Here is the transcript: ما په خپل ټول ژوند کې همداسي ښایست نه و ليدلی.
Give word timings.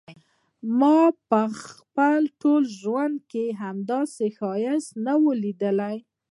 ما 0.79 0.99
په 1.29 1.41
خپل 1.63 2.19
ټول 2.41 2.61
ژوند 2.79 3.15
کې 3.31 3.45
همداسي 3.61 4.29
ښایست 4.37 4.91
نه 5.05 5.13
و 5.23 5.25
ليدلی. 5.43 5.97